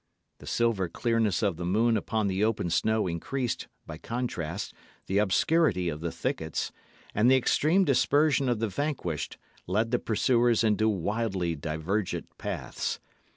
The 0.39 0.47
silver 0.47 0.89
clearness 0.89 1.43
of 1.43 1.57
the 1.57 1.63
moon 1.63 1.95
upon 1.95 2.25
the 2.25 2.43
open 2.43 2.71
snow 2.71 3.05
increased, 3.05 3.67
by 3.85 3.99
contrast, 3.99 4.73
the 5.05 5.19
obscurity 5.19 5.89
of 5.89 5.99
the 5.99 6.11
thickets; 6.11 6.71
and 7.13 7.29
the 7.29 7.35
extreme 7.37 7.85
dispersion 7.85 8.49
of 8.49 8.57
the 8.57 8.67
vanquished 8.67 9.37
led 9.67 9.91
the 9.91 9.99
pursuers 9.99 10.63
into 10.63 10.89
wildly 10.89 11.55
divergent 11.55 12.35
paths. 12.39 12.99